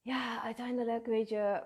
[0.01, 1.63] ja, uiteindelijk weet je,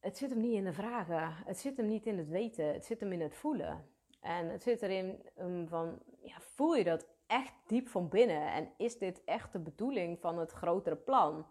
[0.00, 1.32] het zit hem niet in de vragen.
[1.44, 2.72] Het zit hem niet in het weten.
[2.72, 3.86] Het zit hem in het voelen.
[4.20, 8.52] En het zit erin um, van, ja, voel je dat echt diep van binnen?
[8.52, 11.46] En is dit echt de bedoeling van het grotere plan?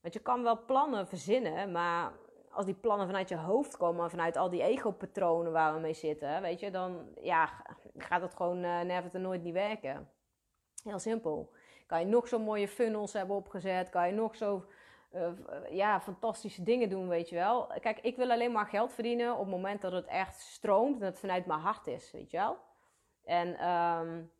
[0.00, 2.12] Want je kan wel plannen verzinnen, maar
[2.50, 6.42] als die plannen vanuit je hoofd komen, vanuit al die ego-patronen waar we mee zitten,
[6.42, 7.64] weet je, dan ja,
[7.96, 10.10] gaat het gewoon uh, never nooit niet werken.
[10.82, 11.52] Heel simpel.
[11.86, 14.64] Kan je nog zo mooie funnels hebben opgezet, kan je nog zo
[15.16, 15.28] uh,
[15.70, 17.66] ja, fantastische dingen doen, weet je wel.
[17.80, 21.06] Kijk, ik wil alleen maar geld verdienen op het moment dat het echt stroomt en
[21.06, 22.56] het vanuit mijn hart is, weet je wel.
[23.24, 24.30] En um,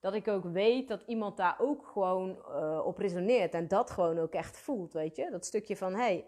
[0.00, 4.18] dat ik ook weet dat iemand daar ook gewoon uh, op resoneert en dat gewoon
[4.18, 5.30] ook echt voelt, weet je.
[5.30, 6.26] Dat stukje van, hé, hey,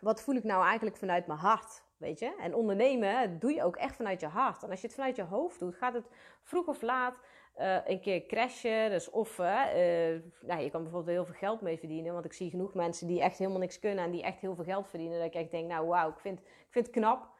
[0.00, 2.36] wat voel ik nou eigenlijk vanuit mijn hart, weet je.
[2.40, 4.62] En ondernemen doe je ook echt vanuit je hart.
[4.62, 6.08] En als je het vanuit je hoofd doet, gaat het
[6.42, 7.20] vroeg of laat
[7.58, 8.90] uh, een keer crashen.
[8.90, 9.46] Dus of, uh,
[10.40, 12.12] nou, je kan bijvoorbeeld heel veel geld mee verdienen.
[12.12, 14.64] Want ik zie genoeg mensen die echt helemaal niks kunnen en die echt heel veel
[14.64, 15.18] geld verdienen.
[15.18, 17.36] Dat ik echt denk, nou wauw, ik vind, ik vind het knap.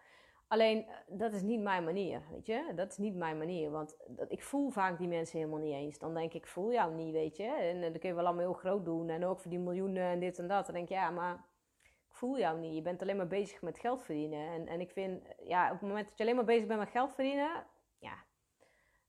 [0.49, 2.73] Alleen, eh, dat is niet mijn manier, weet je.
[2.75, 5.99] Dat is niet mijn manier, want dat, ik voel vaak die mensen helemaal niet eens.
[5.99, 7.45] Dan denk ik, voel jou niet, weet je.
[7.45, 10.03] En uh, dan kun je wel allemaal heel groot doen en ook voor die miljoenen
[10.03, 10.67] en dit en dat.
[10.67, 11.35] Dan denk ik, ja, maar
[11.83, 12.75] ik voel jou niet.
[12.75, 14.49] Je bent alleen maar bezig met geld verdienen.
[14.49, 16.91] En, en ik vind, ja, op het moment dat je alleen maar bezig bent met
[16.91, 17.67] geld verdienen,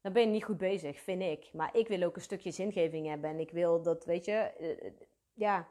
[0.01, 1.49] dan ben je niet goed bezig, vind ik.
[1.53, 4.91] Maar ik wil ook een stukje zingeving hebben en ik wil dat, weet je, uh,
[5.33, 5.67] ja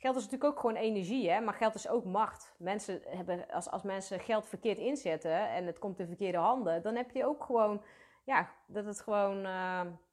[0.00, 1.40] Geld is natuurlijk ook gewoon energie, hè?
[1.40, 2.54] maar geld is ook macht.
[2.58, 6.94] Mensen hebben, als, als mensen geld verkeerd inzetten en het komt in verkeerde handen, dan
[6.94, 7.82] heb je ook gewoon,
[8.24, 9.46] ja, dat het gewoon.
[9.46, 10.09] Ik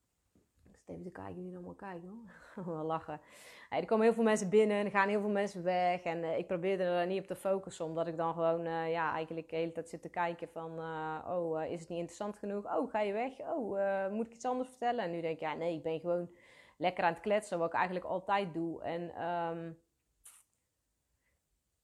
[0.88, 2.10] zit even te kijken er allemaal kijken
[2.56, 2.84] hoor.
[2.94, 3.22] Lachen.
[3.70, 6.04] er komen heel veel mensen binnen en er gaan heel veel mensen weg.
[6.04, 9.14] En uh, ik probeer er niet op te focussen, omdat ik dan gewoon, uh, ja,
[9.14, 10.80] eigenlijk de hele tijd zit te kijken van,
[11.28, 12.76] oh, is het niet interessant genoeg?
[12.76, 13.40] Oh, ga je weg?
[13.40, 15.04] Oh, moet ik iets anders vertellen?
[15.04, 16.30] En nu denk ik, ja, nee, ik ben gewoon
[16.78, 18.84] lekker aan het kletsen, wat ik eigenlijk altijd doe.
[18.84, 19.80] En um,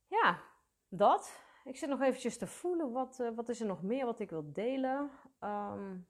[0.07, 0.39] ja,
[0.87, 1.41] dat.
[1.63, 4.53] Ik zit nog eventjes te voelen, wat, wat is er nog meer wat ik wil
[4.53, 5.11] delen?
[5.41, 6.07] Um,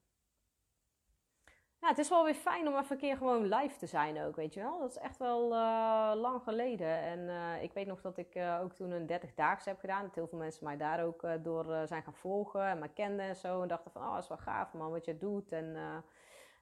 [1.83, 4.35] ja, het is wel weer fijn om even een keer gewoon live te zijn ook,
[4.35, 4.79] weet je wel.
[4.79, 7.01] Dat is echt wel uh, lang geleden.
[7.01, 10.03] En uh, ik weet nog dat ik uh, ook toen een 30-daagse heb gedaan.
[10.03, 13.35] Dat heel veel mensen mij daar ook door zijn gaan volgen en mij kenden en
[13.35, 13.61] zo.
[13.61, 15.51] En dachten van, oh, dat is wel gaaf man, wat je doet.
[15.51, 15.77] En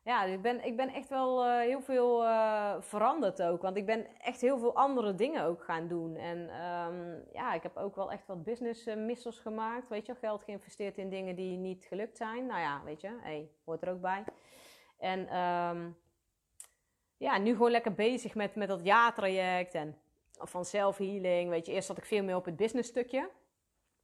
[0.04, 2.24] ja, ik ben, ik ben echt wel heel veel
[2.80, 3.62] veranderd ook.
[3.62, 6.16] Want ik ben echt heel veel andere dingen ook gaan doen.
[6.16, 9.90] En um, ja, ik heb ook wel echt wat business missers gemaakt.
[9.90, 12.46] Weet je, geld geïnvesteerd in dingen die niet gelukt zijn.
[12.46, 14.24] Nou ja, weet je, hey, hoort er ook bij.
[15.02, 15.98] En um,
[17.18, 19.98] ja, nu gewoon lekker bezig met, met dat ja-traject en
[20.32, 21.50] van self-healing.
[21.50, 23.30] Weet je, eerst zat ik veel meer op het business stukje.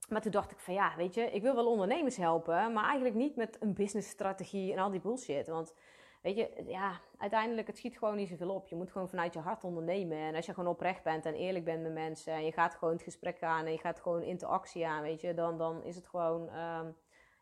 [0.10, 3.16] Maar toen dacht ik van ja, weet je, ik wil wel ondernemers helpen, maar eigenlijk
[3.16, 5.48] niet met een businessstrategie en al die bullshit.
[5.48, 5.74] Want
[6.22, 8.68] weet je, ja, uiteindelijk het schiet gewoon niet zoveel op.
[8.68, 10.18] Je moet gewoon vanuit je hart ondernemen.
[10.18, 12.94] En als je gewoon oprecht bent en eerlijk bent met mensen en je gaat gewoon
[12.94, 16.08] het gesprek aan en je gaat gewoon interactie aan, weet je, dan, dan is het
[16.08, 16.96] gewoon um,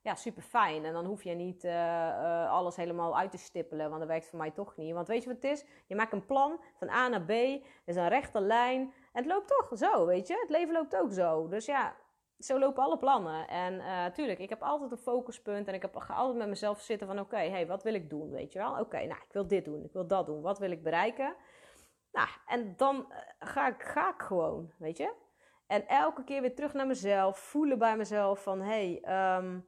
[0.05, 0.85] ja, super fijn.
[0.85, 4.27] En dan hoef je niet uh, uh, alles helemaal uit te stippelen, want dat werkt
[4.27, 4.93] voor mij toch niet.
[4.93, 5.65] Want weet je wat het is?
[5.85, 9.25] Je maakt een plan van A naar B, er is een rechte lijn en het
[9.25, 10.37] loopt toch zo, weet je.
[10.39, 11.47] Het leven loopt ook zo.
[11.47, 11.95] Dus ja,
[12.39, 13.47] zo lopen alle plannen.
[13.47, 17.07] En uh, tuurlijk, ik heb altijd een focuspunt en ik heb altijd met mezelf zitten
[17.07, 18.79] van oké, okay, hey, wat wil ik doen, weet je wel?
[18.79, 21.35] Oké, nou, ik wil dit doen, ik wil dat doen, wat wil ik bereiken?
[22.11, 25.13] Nou, en dan ga, ik, ga ik gewoon, weet je?
[25.67, 29.03] En elke keer weer terug naar mezelf, voelen bij mezelf van hey,
[29.37, 29.65] um,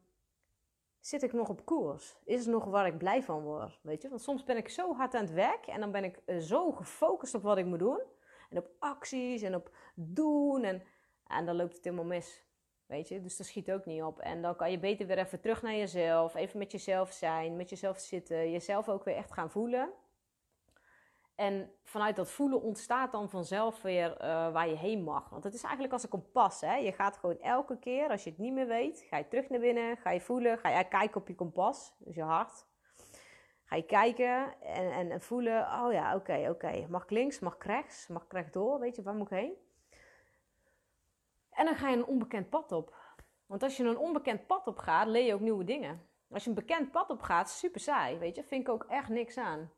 [1.08, 2.18] zit ik nog op koers?
[2.24, 3.80] Is het nog waar ik blij van word?
[3.82, 6.20] Weet je, want soms ben ik zo hard aan het werk en dan ben ik
[6.26, 8.02] eh, zo gefocust op wat ik moet doen.
[8.50, 10.84] En op acties en op doen en,
[11.28, 12.46] en dan loopt het helemaal mis.
[12.86, 14.20] Weet je, dus dat schiet ook niet op.
[14.20, 17.70] En dan kan je beter weer even terug naar jezelf, even met jezelf zijn, met
[17.70, 19.90] jezelf zitten, jezelf ook weer echt gaan voelen.
[21.38, 25.30] En vanuit dat voelen ontstaat dan vanzelf weer uh, waar je heen mag.
[25.30, 26.62] Want het is eigenlijk als een kompas.
[26.62, 26.76] Hè?
[26.76, 29.60] Je gaat gewoon elke keer, als je het niet meer weet, ga je terug naar
[29.60, 32.66] binnen, ga je voelen, ga je kijken op je kompas, dus je hart.
[33.64, 36.86] Ga je kijken en, en, en voelen, oh ja, oké, oké.
[36.90, 39.54] Mag ik links, mag ik rechts, mag ik rechtdoor, weet je, waar moet ik heen?
[41.50, 42.96] En dan ga je een onbekend pad op.
[43.46, 46.02] Want als je een onbekend pad op gaat, leer je ook nieuwe dingen.
[46.32, 49.10] Als je een bekend pad op gaat, super saai, weet je, vind ik ook echt
[49.10, 49.72] niks aan.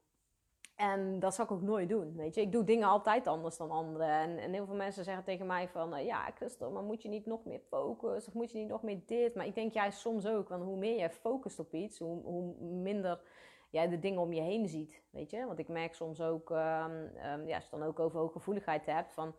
[0.79, 2.41] En dat zou ik ook nooit doen, weet je.
[2.41, 4.07] Ik doe dingen altijd anders dan anderen.
[4.07, 5.93] En, en heel veel mensen zeggen tegen mij van...
[5.93, 8.31] Uh, ja, Christel, maar moet je niet nog meer focussen?
[8.31, 9.35] Of moet je niet nog meer dit?
[9.35, 10.49] Maar ik denk juist soms ook.
[10.49, 11.99] Want hoe meer je focust op iets...
[11.99, 13.21] hoe, hoe minder
[13.69, 15.45] jij de dingen om je heen ziet, weet je.
[15.45, 16.49] Want ik merk soms ook...
[16.49, 19.13] Um, um, ja, als je dan ook over hooggevoeligheid hebt...
[19.13, 19.35] van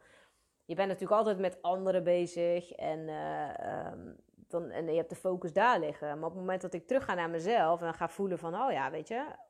[0.64, 2.72] je bent natuurlijk altijd met anderen bezig.
[2.72, 4.16] En, uh, um,
[4.48, 6.09] dan, en je hebt de focus daar liggen.
[6.09, 7.83] Maar op het moment dat ik terug ga naar mezelf...
[7.83, 8.55] en ga voelen van...
[8.55, 9.48] oh ja, weet je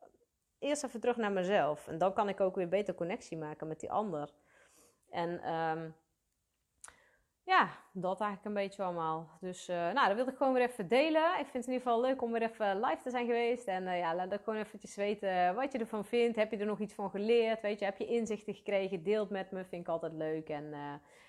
[0.60, 1.88] eerst even terug naar mezelf.
[1.88, 4.30] En dan kan ik ook weer beter connectie maken met die ander.
[5.10, 5.94] En um,
[7.50, 9.28] ja, dat eigenlijk een beetje allemaal.
[9.40, 11.22] Dus uh, nou, dat wilde ik gewoon weer even delen.
[11.22, 13.66] Ik vind het in ieder geval leuk om weer even live te zijn geweest.
[13.66, 16.36] En uh, ja, laat ik gewoon eventjes weten wat je ervan vindt.
[16.36, 17.60] Heb je er nog iets van geleerd?
[17.60, 19.02] Weet je, heb je inzichten gekregen?
[19.02, 20.48] Deelt met me, vind ik altijd leuk.
[20.48, 20.78] En uh,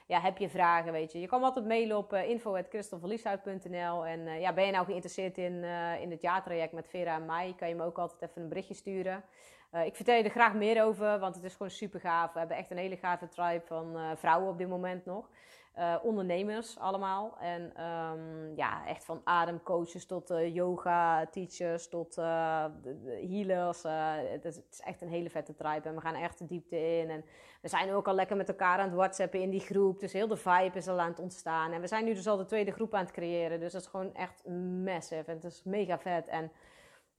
[0.08, 1.20] ja, heb je vragen, weet je.
[1.20, 5.64] Je kan me altijd mailen op info.christelverlieshout.nl En ja, ben je nou geïnteresseerd in,
[6.02, 7.54] in het jaartraject met Vera en mij?
[7.58, 9.24] Kan je me ook altijd even een berichtje sturen.
[9.86, 12.34] ik vertel je er graag meer over, want het is gewoon super gaaf.
[12.34, 15.30] We hebben echt een hele gave tribe van vrouwen op dit moment nog.
[15.78, 17.38] Uh, ondernemers allemaal.
[17.40, 22.66] En um, ja, echt van ademcoaches tot uh, yoga teachers tot uh,
[23.06, 23.84] healers.
[24.32, 26.98] Het is, het, is, echt een hele vette tribe en we gaan echt de diepte
[26.98, 27.10] in.
[27.10, 27.26] En
[27.62, 30.00] we zijn ook al lekker met elkaar aan het whatsappen in die groep.
[30.00, 31.72] Dus heel de vibe is al aan het ontstaan.
[31.72, 33.60] En we zijn nu dus al de tweede groep aan het creëren.
[33.60, 34.48] Dus dat is gewoon echt
[34.84, 36.28] massive en het is mega vet.
[36.28, 36.52] En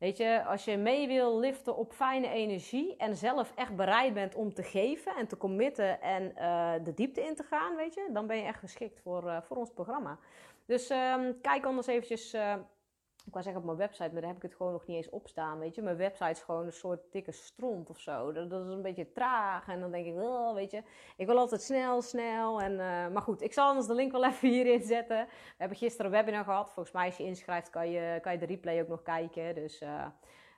[0.02, 4.34] Weet je, als je mee wil liften op fijne energie en zelf echt bereid bent
[4.34, 8.08] om te geven en te committen en uh, de diepte in te gaan, weet je,
[8.12, 10.18] dan ben je echt geschikt voor, uh, voor ons programma.
[10.66, 12.54] Dus um, kijk anders eventjes uh,
[13.26, 15.10] ik wou zeggen op mijn website, maar daar heb ik het gewoon nog niet eens
[15.10, 15.58] op staan.
[15.58, 18.32] Weet je, mijn website is gewoon een soort dikke stront of zo.
[18.32, 19.68] Dat, is een beetje traag.
[19.68, 20.14] En dan denk ik,
[20.54, 20.82] weet je,
[21.16, 22.60] ik wil altijd snel, snel.
[22.60, 25.26] En, uh, maar goed, ik zal anders de link wel even hierin zetten.
[25.26, 26.70] We hebben gisteren een webinar gehad.
[26.70, 29.54] Volgens mij, als je inschrijft, kan je, kan je de replay ook nog kijken.
[29.54, 30.06] Dus, uh,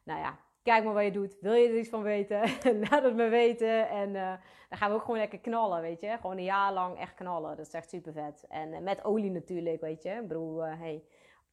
[0.05, 1.37] nou ja, kijk maar wat je doet.
[1.41, 2.41] Wil je er iets van weten?
[2.91, 3.89] Laat het me weten.
[3.89, 4.33] En uh,
[4.69, 6.17] dan gaan we ook gewoon lekker knallen, weet je.
[6.21, 7.57] Gewoon een jaar lang echt knallen.
[7.57, 8.45] Dat is echt super vet.
[8.49, 10.11] En met olie natuurlijk, weet je.
[10.11, 11.05] Ik bedoel, hey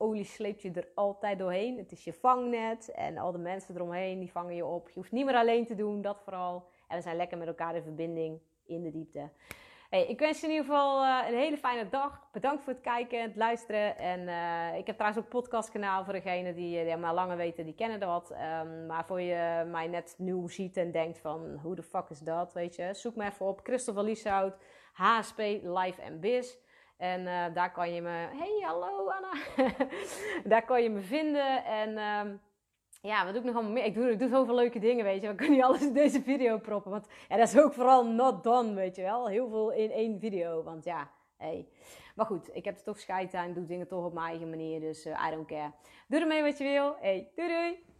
[0.01, 1.77] olie sleept je er altijd doorheen.
[1.77, 4.87] Het is je vangnet en al de mensen eromheen die vangen je op.
[4.87, 6.67] Je hoeft niet meer alleen te doen, dat vooral.
[6.87, 9.29] En we zijn lekker met elkaar in verbinding in de diepte.
[9.89, 12.27] Hey, ik wens je in ieder geval uh, een hele fijne dag.
[12.31, 13.97] Bedankt voor het kijken en het luisteren.
[13.97, 17.37] En uh, ik heb trouwens ook een podcastkanaal voor degenen die, eh, die maar langer
[17.37, 18.31] weten, die kennen dat.
[18.31, 22.19] Um, maar voor je mij net nieuw ziet en denkt van, hoe de fuck is
[22.19, 22.93] dat, weet je.
[22.93, 24.53] Zoek me even op Christopher Lieshout,
[24.93, 26.57] HSP Life and Biz.
[27.01, 28.09] En uh, daar kan je me.
[28.09, 29.31] Hey, hallo Anna.
[30.51, 31.65] daar kan je me vinden.
[31.65, 32.41] En um,
[33.01, 33.85] ja, wat doe ik nog allemaal meer?
[33.85, 35.29] Ik doe, ik doe zoveel leuke dingen, weet je.
[35.29, 36.91] Ik kan niet alles in deze video proppen.
[36.91, 39.27] Want ja, dat is ook vooral not done, weet je wel.
[39.27, 40.63] Heel veel in één video.
[40.63, 41.67] Want ja, hey.
[42.15, 43.53] Maar goed, ik heb toch scheid aan.
[43.53, 44.79] Doe dingen toch op mijn eigen manier.
[44.79, 45.71] Dus uh, I don't care.
[46.07, 46.95] Doe ermee wat je wil.
[46.99, 47.90] Hey, doei doei.